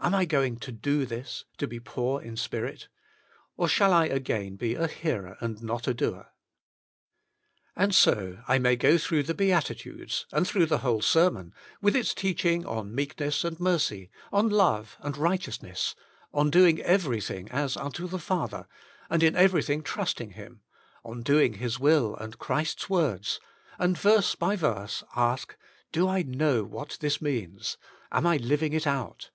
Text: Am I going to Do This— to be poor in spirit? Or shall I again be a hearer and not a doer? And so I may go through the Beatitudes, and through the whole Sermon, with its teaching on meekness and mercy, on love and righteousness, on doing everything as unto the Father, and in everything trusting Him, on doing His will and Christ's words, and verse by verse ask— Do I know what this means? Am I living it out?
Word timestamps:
Am 0.00 0.14
I 0.14 0.26
going 0.26 0.58
to 0.58 0.70
Do 0.70 1.06
This— 1.06 1.46
to 1.56 1.66
be 1.66 1.80
poor 1.80 2.20
in 2.20 2.36
spirit? 2.36 2.88
Or 3.56 3.70
shall 3.70 3.90
I 3.90 4.04
again 4.04 4.56
be 4.56 4.74
a 4.74 4.86
hearer 4.86 5.38
and 5.40 5.62
not 5.62 5.88
a 5.88 5.94
doer? 5.94 6.26
And 7.74 7.94
so 7.94 8.40
I 8.46 8.58
may 8.58 8.76
go 8.76 8.98
through 8.98 9.22
the 9.22 9.32
Beatitudes, 9.32 10.26
and 10.30 10.46
through 10.46 10.66
the 10.66 10.80
whole 10.80 11.00
Sermon, 11.00 11.54
with 11.80 11.96
its 11.96 12.12
teaching 12.12 12.66
on 12.66 12.94
meekness 12.94 13.44
and 13.44 13.58
mercy, 13.58 14.10
on 14.30 14.50
love 14.50 14.98
and 15.00 15.16
righteousness, 15.16 15.94
on 16.34 16.50
doing 16.50 16.78
everything 16.82 17.48
as 17.50 17.74
unto 17.74 18.06
the 18.06 18.18
Father, 18.18 18.66
and 19.08 19.22
in 19.22 19.34
everything 19.34 19.82
trusting 19.82 20.32
Him, 20.32 20.60
on 21.02 21.22
doing 21.22 21.54
His 21.54 21.80
will 21.80 22.14
and 22.16 22.38
Christ's 22.38 22.90
words, 22.90 23.40
and 23.78 23.96
verse 23.96 24.34
by 24.34 24.54
verse 24.54 25.02
ask— 25.16 25.56
Do 25.92 26.08
I 26.08 26.20
know 26.20 26.62
what 26.62 26.98
this 27.00 27.22
means? 27.22 27.78
Am 28.10 28.26
I 28.26 28.36
living 28.36 28.74
it 28.74 28.86
out? 28.86 29.30